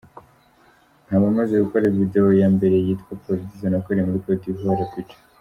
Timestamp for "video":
1.99-2.25